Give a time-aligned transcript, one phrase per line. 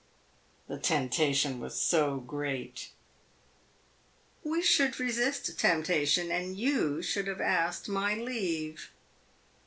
[0.67, 2.89] "The temptation was so great."
[4.43, 6.31] "We should resist temptation.
[6.31, 8.89] And you should have asked my leave."